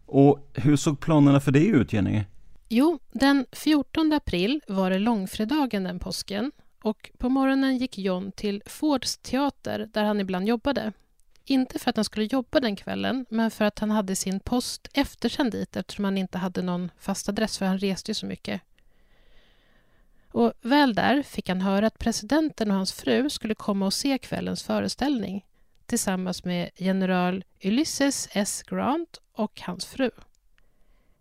[0.06, 2.24] Och hur såg planerna för det ut, Jenny?
[2.68, 8.62] Jo, den 14 april var det långfredagen den påsken och på morgonen gick John till
[8.66, 10.92] Fords teater där han ibland jobbade.
[11.44, 14.88] Inte för att han skulle jobba den kvällen, men för att han hade sin post
[14.94, 18.60] eftersänd dit eftersom han inte hade någon fast adress för han reste ju så mycket.
[20.30, 24.18] Och väl där fick han höra att presidenten och hans fru skulle komma och se
[24.18, 25.44] kvällens föreställning
[25.86, 28.62] tillsammans med general Ulysses S.
[28.66, 30.10] Grant och hans fru.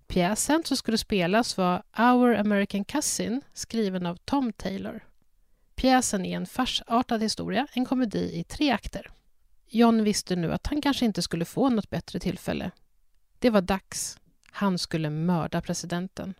[0.07, 5.03] Pjäsen som skulle spelas var Our American Cousin skriven av Tom Taylor.
[5.75, 9.11] Pjäsen är en farsartad historia, en komedi i tre akter.
[9.75, 12.71] John visste nu att han kanske inte skulle få något bättre tillfälle.
[13.39, 14.17] Det var dags.
[14.51, 16.33] Han skulle mörda presidenten.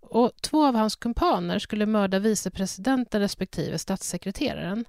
[0.00, 4.84] Och två av hans kumpaner skulle mörda vicepresidenten respektive statssekreteraren.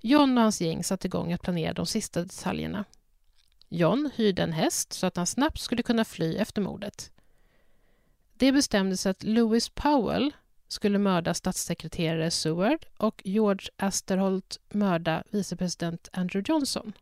[0.00, 2.84] John och hans gäng satte igång att planera de sista detaljerna.
[3.68, 7.10] John hyrde en häst så att han snabbt skulle kunna fly efter mordet.
[8.34, 10.32] Det bestämdes att Lewis Powell
[10.72, 16.92] skulle mörda statssekreterare Seward och George Asterholt mörda vicepresident Andrew Johnson.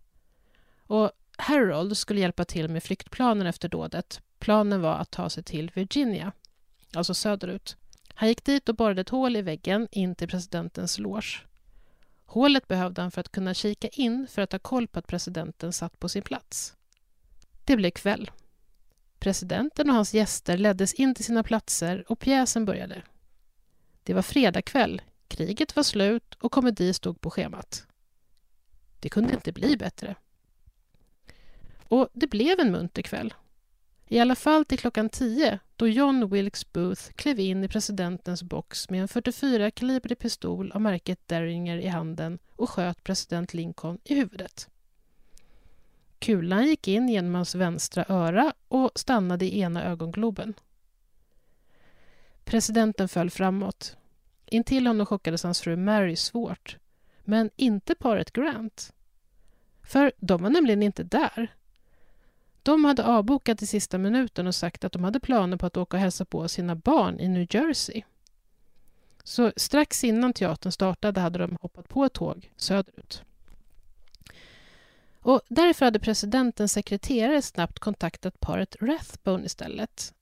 [0.87, 4.21] Och Harold skulle hjälpa till med flyktplanen efter dådet.
[4.39, 6.33] Planen var att ta sig till Virginia,
[6.95, 7.77] alltså söderut.
[8.15, 11.45] Han gick dit och borrade ett hål i väggen in till presidentens loge.
[12.25, 15.73] Hålet behövde han för att kunna kika in för att ha koll på att presidenten
[15.73, 16.75] satt på sin plats.
[17.65, 18.31] Det blev kväll.
[19.19, 23.03] Presidenten och hans gäster leddes in till sina platser och pjäsen började.
[24.09, 27.87] Det var fredagkväll, kriget var slut och komedi stod på schemat.
[29.01, 30.15] Det kunde inte bli bättre.
[31.89, 33.35] Och det blev en munter kväll.
[34.07, 38.91] I alla fall till klockan tio då John Wilkes Booth klev in i presidentens box
[38.91, 44.69] med en 44-kalibrig pistol av märket Derringer i handen och sköt president Lincoln i huvudet.
[46.19, 50.55] Kulan gick in genom hans vänstra öra och stannade i ena ögongloben.
[52.49, 53.97] Presidenten föll framåt.
[54.47, 56.77] Intill honom chockades hans fru Mary svårt.
[57.25, 58.93] Men inte paret Grant.
[59.83, 61.55] För de var nämligen inte där.
[62.63, 65.97] De hade avbokat i sista minuten och sagt att de hade planer på att åka
[65.97, 68.03] och hälsa på sina barn i New Jersey.
[69.25, 73.23] Så strax innan teatern startade hade de hoppat på ett tåg söderut.
[75.21, 80.15] Och därför hade presidentens sekreterare snabbt kontaktat paret Rathbone istället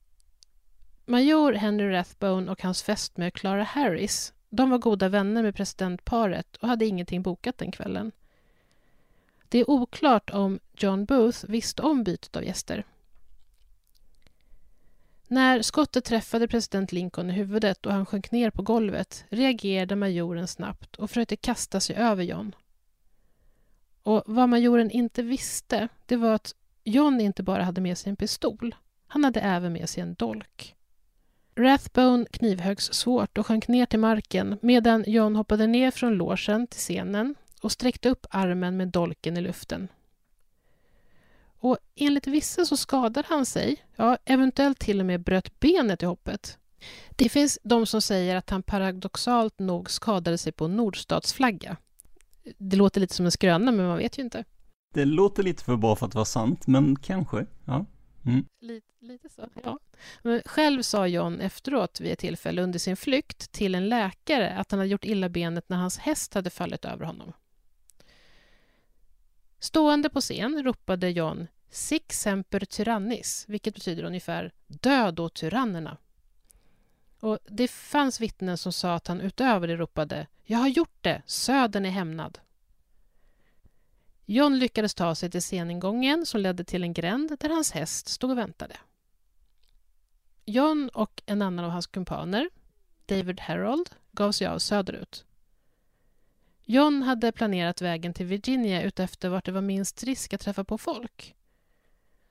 [1.09, 6.69] Major Henry Rathbone och hans fästmö Clara Harris de var goda vänner med presidentparet och
[6.69, 8.13] hade ingenting bokat den kvällen.
[9.49, 12.85] Det är oklart om John Booth visste om bytet av gäster.
[15.29, 20.49] När skottet träffade president Lincoln i huvudet och han sjönk ner på golvet reagerade majoren
[20.49, 22.55] snabbt och försökte kasta sig över John.
[24.03, 28.17] Och vad majoren inte visste det var att John inte bara hade med sig en
[28.17, 28.75] pistol,
[29.07, 30.77] han hade även med sig en dolk.
[31.57, 36.81] Rathbone knivhöggs svårt och sjönk ner till marken medan John hoppade ner från låsen till
[36.81, 39.89] scenen och sträckte upp armen med dolken i luften.
[41.59, 46.07] Och enligt vissa så skadade han sig, ja, eventuellt till och med bröt benet i
[46.07, 46.59] hoppet.
[47.11, 51.77] Det finns de som säger att han paradoxalt nog skadade sig på nordstatsflagga.
[52.59, 54.45] Det låter lite som en skröna, men man vet ju inte.
[54.95, 57.47] Det låter lite för bra för att vara sant, men kanske.
[57.65, 57.85] Ja.
[58.27, 58.49] Mm.
[58.61, 59.79] Lite, lite så, ja.
[60.23, 64.71] Men själv sa John efteråt vid ett tillfälle under sin flykt till en läkare att
[64.71, 67.33] han hade gjort illa benet när hans häst hade fallit över honom.
[69.59, 75.97] Stående på scen ropade John Sic semper tyrannis, vilket betyder ungefär Död åt tyrannerna.
[77.21, 81.23] Och det fanns vittnen som sa att han utöver det ropade Jag har gjort det,
[81.27, 82.39] södern är hämnad.
[84.29, 88.31] John lyckades ta sig till sceningången som ledde till en gränd där hans häst stod
[88.31, 88.77] och väntade.
[90.45, 92.51] John och en annan av hans kumpaner,
[93.07, 95.25] David Harold, gav sig av söderut.
[96.65, 100.79] John hade planerat vägen till Virginia utefter vart det var minst risk att träffa på
[100.79, 101.35] folk.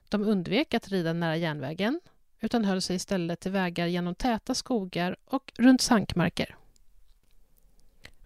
[0.08, 2.00] De undvek att rida nära järnvägen
[2.40, 6.56] utan höll sig istället till vägar genom täta skogar och runt sankmarker.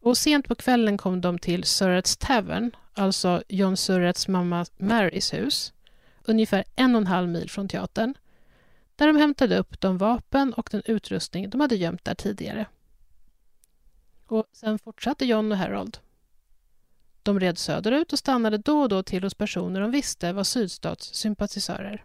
[0.01, 5.72] Och sent på kvällen kom de till Surratts Tavern, alltså John Surratts mamma Marys hus,
[6.24, 8.14] ungefär en och en halv mil från teatern,
[8.96, 12.66] där de hämtade upp de vapen och den utrustning de hade gömt där tidigare.
[14.26, 15.98] Och sen fortsatte John och Harold.
[17.22, 22.05] De red söderut och stannade då och då till hos personer de visste var sydstatssympatisörer.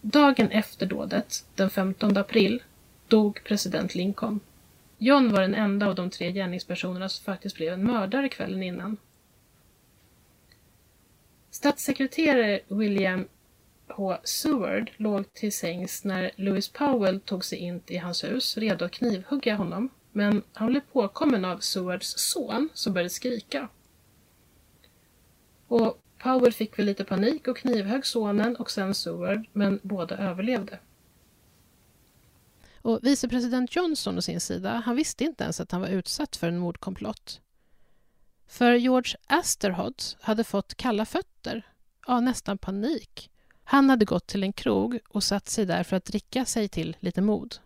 [0.00, 2.62] Dagen efter dådet, den 15 april,
[3.08, 4.40] dog president Lincoln.
[4.98, 8.96] John var den enda av de tre gärningspersonerna som faktiskt blev en mördare kvällen innan.
[11.50, 13.28] Statssekreterare William
[13.88, 14.16] H.
[14.24, 18.92] Seward låg till sängs när Lewis Powell tog sig in i hans hus, redo att
[18.92, 19.88] knivhugga honom.
[20.12, 23.68] Men han blev påkommen av Sewards son som började skrika.
[25.68, 30.78] Och Powell fick väl lite panik och knivhögg sonen och sen Seward, men båda överlevde.
[32.86, 36.48] Och vicepresident Johnson å sin sida, han visste inte ens att han var utsatt för
[36.48, 37.40] en mordkomplott.
[38.46, 41.62] För George Asterhod hade fått kalla fötter,
[42.06, 43.30] ja nästan panik.
[43.64, 46.96] Han hade gått till en krog och satt sig där för att dricka sig till
[47.00, 47.56] lite mod.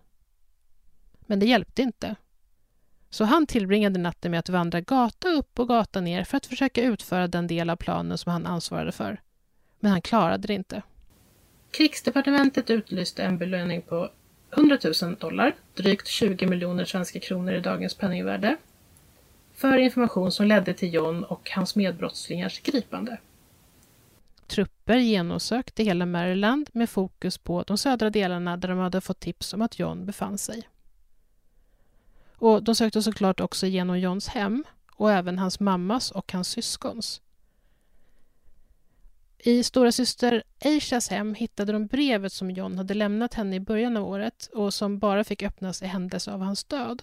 [1.21, 2.17] Men det hjälpte inte.
[3.11, 6.83] Så han tillbringade natten med att vandra gata upp och gata ner för att försöka
[6.83, 9.21] utföra den del av planen som han ansvarade för.
[9.81, 10.83] Men han klarade det inte.
[11.71, 14.11] Krigsdepartementet utlyste en belöning på
[14.51, 18.57] 100 000 dollar, drygt 20 miljoner svenska kronor i dagens penningvärde,
[19.55, 23.19] för information som ledde till John och hans medbrottslingars gripande.
[24.47, 29.55] Trupper genomsökte hela Maryland med fokus på de södra delarna där de hade fått tips
[29.55, 30.69] om att John befann sig.
[32.37, 37.21] Och de sökte såklart också igenom Johns hem och även hans mammas och hans syskons.
[39.43, 43.97] I stora syster Asias hem hittade de brevet som John hade lämnat henne i början
[43.97, 47.03] av året och som bara fick öppnas i händelse av hans död.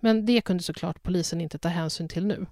[0.00, 2.46] Men det kunde såklart polisen inte ta hänsyn till nu.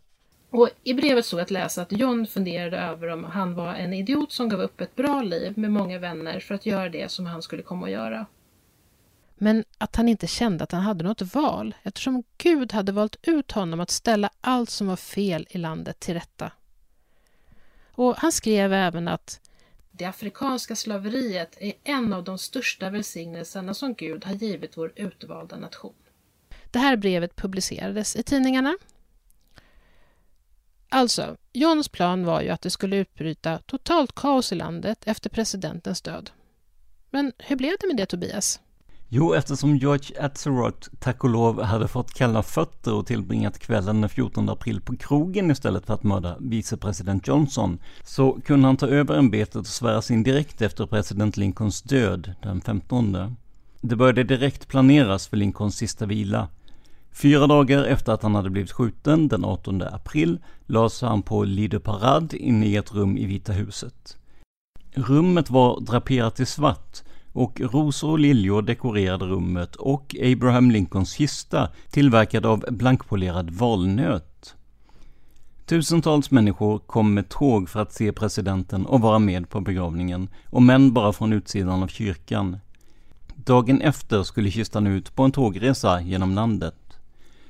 [0.51, 4.33] Och I brevet stod att läsa att John funderade över om han var en idiot
[4.33, 7.43] som gav upp ett bra liv med många vänner för att göra det som han
[7.43, 8.27] skulle komma att göra.
[9.35, 13.53] Men att han inte kände att han hade något val eftersom Gud hade valt ut
[13.53, 16.53] honom att ställa allt som var fel i landet till rätta.
[17.95, 19.41] Och han skrev även att
[19.91, 25.57] det afrikanska slaveriet är en av de största välsignelserna som Gud har givit vår utvalda
[25.57, 25.95] nation.
[26.71, 28.77] Det här brevet publicerades i tidningarna.
[30.89, 36.03] Alltså, Johns plan var ju att det skulle utbryta totalt kaos i landet efter presidentens
[36.03, 36.31] död.
[37.11, 38.61] Men hur blev det med det, Tobias?
[39.17, 44.11] Jo, eftersom George Atzerodt tack och lov hade fått kalla fötter och tillbringat kvällen den
[44.11, 49.19] 14 april på krogen istället för att mörda vicepresident Johnson, så kunde han ta över
[49.19, 53.37] ämbetet och sväras in direkt efter president Lincolns död den 15.
[53.81, 56.49] Det började direkt planeras för Lincolns sista vila.
[57.13, 61.81] Fyra dagar efter att han hade blivit skjuten, den 18 april, lades han på Lido
[61.81, 64.17] Parade inne i ett rum i Vita huset.
[64.95, 67.03] Rummet var draperat i svart
[67.35, 74.55] och rosor och liljor dekorerade rummet och Abraham Lincolns kista tillverkad av blankpolerad valnöt.
[75.67, 80.63] Tusentals människor kom med tåg för att se presidenten och vara med på begravningen, och
[80.63, 82.59] män bara från utsidan av kyrkan.
[83.35, 86.75] Dagen efter skulle kistan ut på en tågresa genom landet.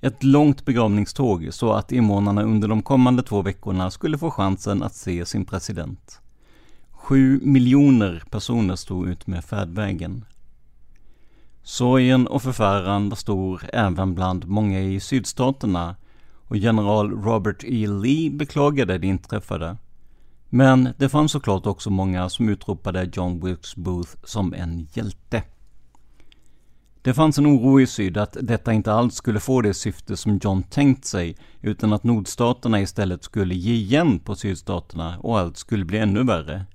[0.01, 4.95] Ett långt begravningståg så att invånarna under de kommande två veckorna skulle få chansen att
[4.95, 6.21] se sin president.
[7.05, 10.25] Sju miljoner personer stod ut med färdvägen.
[11.63, 15.97] Sorgen och förfäran var stor även bland många i sydstaterna
[16.49, 17.87] och general Robert E.
[17.87, 19.77] Lee beklagade det inträffade.
[20.49, 25.43] Men det fanns såklart också många som utropade John Wilkes Booth som en hjälte.
[27.03, 30.39] Det fanns en oro i syd att detta inte alls skulle få det syfte som
[30.43, 35.85] John tänkt sig, utan att nordstaterna istället skulle ge igen på sydstaterna och allt skulle
[35.85, 36.67] bli ännu värre.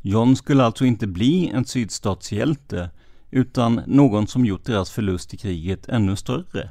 [0.00, 2.90] John skulle alltså inte bli en sydstatshjälte,
[3.30, 6.70] utan någon som gjort deras förlust i kriget ännu större.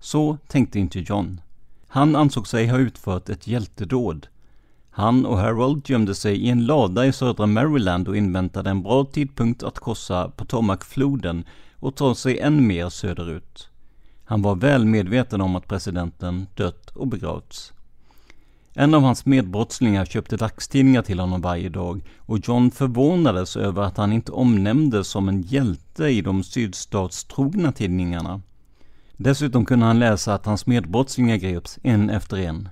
[0.00, 1.40] Så tänkte inte John.
[1.88, 4.26] Han ansåg sig ha utfört ett hjältedåd.
[4.90, 9.04] Han och Harold gömde sig i en lada i södra Maryland och inväntade en bra
[9.04, 11.44] tidpunkt att korsa Potomacfloden
[11.76, 13.68] och ta sig än mer söderut.
[14.24, 17.72] Han var väl medveten om att presidenten dött och begravts.
[18.76, 23.96] En av hans medbrottslingar köpte dagstidningar till honom varje dag och John förvånades över att
[23.96, 28.42] han inte omnämndes som en hjälte i de sydstatstrogna tidningarna.
[29.16, 32.68] Dessutom kunde han läsa att hans medbrottslingar greps en efter en.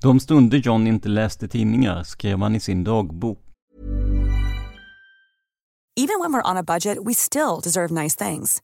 [0.00, 3.38] De stunder John inte läste tidningar skrev han i sin dagbok.
[5.96, 8.62] Even when we're on a budget we still deserve nice things.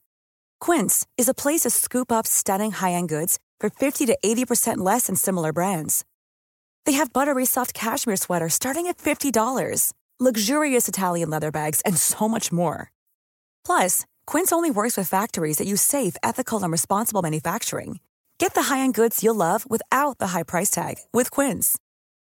[0.67, 5.07] Quince is a place to scoop up stunning high-end goods for 50 to 80% less
[5.07, 6.05] than similar brands.
[6.87, 12.29] They have buttery soft cashmere sweaters starting at $50, luxurious Italian leather bags, and so
[12.29, 12.91] much more.
[13.65, 18.01] Plus, Quince only works with factories that use safe, ethical, and responsible manufacturing.
[18.39, 21.79] Get the high-end goods you'll love without the high price tag with Quince.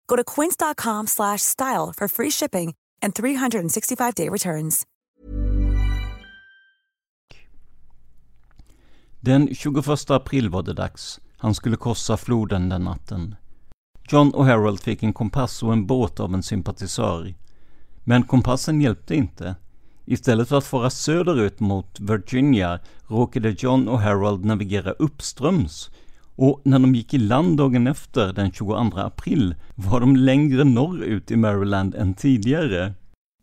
[0.08, 4.86] Go to quince.com/style for free shipping and 365-day returns.
[9.22, 11.20] Den 21 april var det dags.
[11.38, 13.36] Han skulle korsa floden den natten.
[14.12, 17.34] John och Harold fick en kompass och en båt av en sympatisör.
[18.04, 19.56] Men kompassen hjälpte inte.
[20.06, 25.90] Istället för att fara söderut mot Virginia råkade John och Harold navigera uppströms.
[26.36, 31.32] Och när de gick i land dagen efter, den 22 april, var de längre norrut
[31.32, 32.94] i Maryland än tidigare.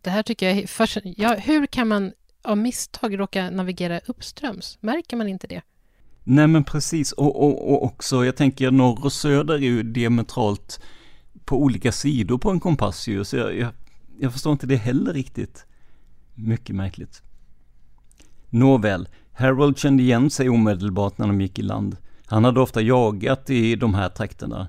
[0.03, 1.23] Det här tycker jag är fascinerande.
[1.23, 2.13] Ja, hur kan man
[2.43, 4.79] av misstag råka navigera uppströms?
[4.81, 5.63] Märker man inte det?
[6.31, 10.81] Nej men precis, och, och, och också, jag tänker norr och söder är ju diametralt
[11.45, 13.73] på olika sidor på en kompass ju, så jag, jag,
[14.19, 15.67] jag förstår inte det heller riktigt.
[16.35, 17.23] Mycket märkligt.
[18.49, 21.97] Nåväl, Harold kände igen sig omedelbart när de gick i land.
[22.27, 24.69] Han hade ofta jagat i de här trakterna.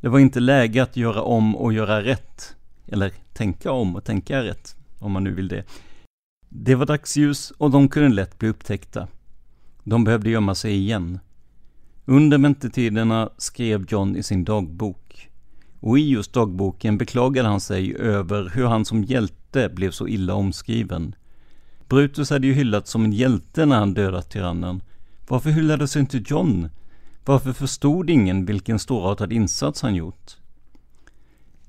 [0.00, 2.56] Det var inte läge att göra om och göra rätt.
[2.86, 5.64] Eller tänka om och tänka rätt, om man nu vill det.
[6.48, 9.08] Det var dagsljus och de kunde lätt bli upptäckta.
[9.84, 11.18] De behövde gömma sig igen.
[12.04, 15.28] Under väntetiderna skrev John i sin dagbok.
[15.80, 20.34] Och i just dagboken beklagade han sig över hur han som hjälte blev så illa
[20.34, 21.14] omskriven.
[21.88, 24.82] Brutus hade ju hyllats som en hjälte när han dödat tyrannen.
[25.28, 26.68] Varför hyllades inte John?
[27.24, 30.36] Varför förstod ingen vilken storartad insats han gjort?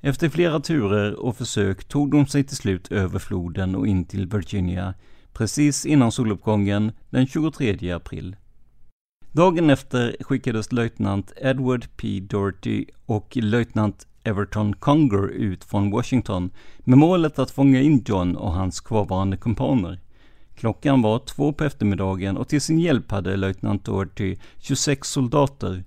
[0.02, 4.28] Efter flera turer och försök tog de sig till slut över floden och in till
[4.28, 4.94] Virginia,
[5.34, 8.36] precis innan soluppgången den 23 april.
[9.32, 12.20] Dagen efter skickades löjtnant Edward P.
[12.20, 18.52] Doherty och löjtnant Everton Conger ut från Washington med målet att fånga in John och
[18.52, 20.00] hans kvarvarande kumpaner.
[20.56, 25.84] Klockan var två på eftermiddagen och till sin hjälp hade löjtnant Doherty 26 soldater.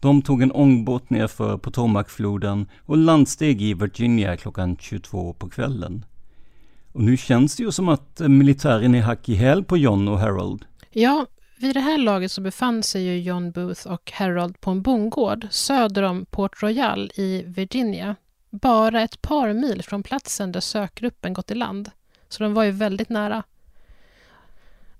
[0.00, 6.04] De tog en ångbåt nerför Potomacfloden och landsteg i Virginia klockan 22 på kvällen.
[6.96, 10.08] Och nu känns det ju som att eh, militären är hack i häl på John
[10.08, 10.64] och Harold.
[10.90, 11.26] Ja,
[11.58, 15.46] vid det här laget så befann sig ju John Booth och Harold på en bondgård
[15.50, 18.16] söder om Port Royal i Virginia.
[18.50, 21.90] Bara ett par mil från platsen där sökgruppen gått i land.
[22.28, 23.42] Så de var ju väldigt nära.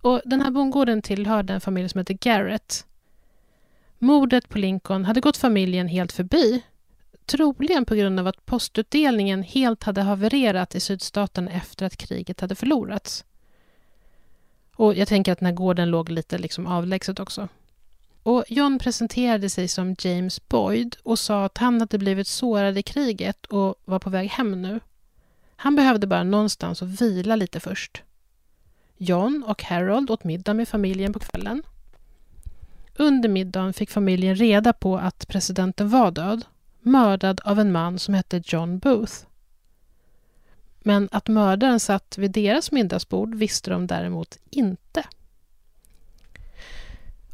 [0.01, 2.87] Och den här bondgården tillhörde en familj som heter Garrett.
[3.99, 6.63] Mordet på Lincoln hade gått familjen helt förbi.
[7.27, 12.55] Troligen på grund av att postutdelningen helt hade havererat i sydstaten efter att kriget hade
[12.55, 13.25] förlorats.
[14.77, 17.49] Och jag tänker att den här gården låg lite liksom avlägset också.
[18.23, 22.83] Och John presenterade sig som James Boyd och sa att han hade blivit sårad i
[22.83, 24.81] kriget och var på väg hem nu.
[25.57, 28.03] Han behövde bara någonstans att vila lite först.
[28.97, 31.63] John och Harold åt middag med familjen på kvällen.
[32.97, 36.45] Under middagen fick familjen reda på att presidenten var död,
[36.87, 39.15] mördad av en man som hette John Booth.
[40.79, 45.05] Men att mördaren satt vid deras middagsbord visste de däremot inte.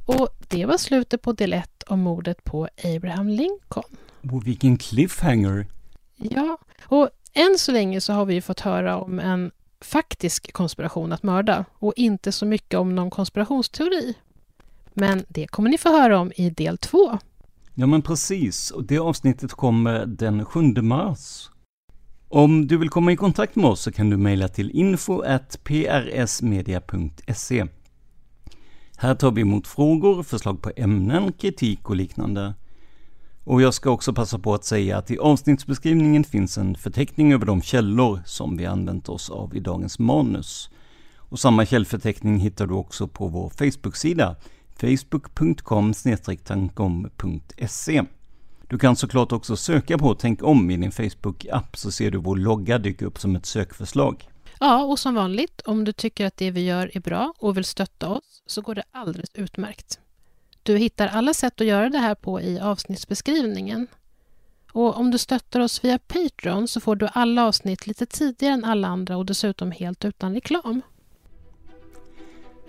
[0.07, 3.97] Och det var slutet på del 1 om mordet på Abraham Lincoln.
[4.33, 5.67] Och vilken cliffhanger!
[6.17, 9.51] Ja, och än så länge så har vi fått höra om en
[9.81, 14.15] faktisk konspiration att mörda och inte så mycket om någon konspirationsteori.
[14.93, 17.19] Men det kommer ni få höra om i del 2.
[17.75, 21.51] Ja men precis, och det avsnittet kommer den 7 mars.
[22.29, 27.67] Om du vill komma i kontakt med oss så kan du mejla till info.prsmedia.se.
[28.97, 32.55] Här tar vi emot frågor, förslag på ämnen, kritik och liknande.
[33.45, 37.47] Och jag ska också passa på att säga att i avsnittsbeskrivningen finns en förteckning över
[37.47, 40.71] de källor som vi använt oss av i dagens manus.
[41.17, 44.37] Och samma källförteckning hittar du också på vår Facebook-sida,
[44.77, 45.95] facebook.com
[46.45, 48.03] tankom.se.
[48.69, 52.37] Du kan såklart också söka på Tänk om i din Facebook-app så ser du vår
[52.37, 54.29] logga dyka upp som ett sökförslag.
[54.61, 57.65] Ja, och som vanligt, om du tycker att det vi gör är bra och vill
[57.65, 60.01] stötta oss så går det alldeles utmärkt.
[60.63, 63.87] Du hittar alla sätt att göra det här på i avsnittsbeskrivningen.
[64.73, 68.65] Och om du stöttar oss via Patreon så får du alla avsnitt lite tidigare än
[68.65, 70.83] alla andra och dessutom helt utan reklam.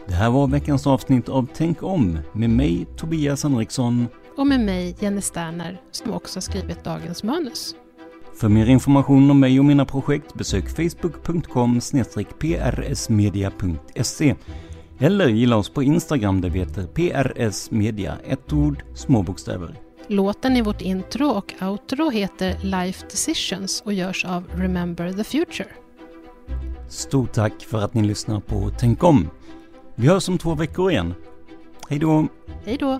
[0.07, 4.95] Det här var veckans avsnitt av Tänk om med mig Tobias Henriksson och med mig
[4.99, 7.75] Jenny Sterner som också har skrivit dagens manus.
[8.35, 11.79] För mer information om mig och mina projekt besök facebook.com
[12.39, 14.35] prsmedia.se
[14.99, 19.79] eller gilla oss på Instagram där vi heter prsmedia, ett ord, små bokstäver.
[20.07, 25.69] Låten i vårt intro och outro heter Life Decisions och görs av Remember the Future.
[26.89, 29.29] Stort tack för att ni lyssnar på Tänk om!
[29.95, 31.13] Vi hörs om två veckor igen.
[31.89, 32.27] Hej då!
[32.65, 32.99] Hej då!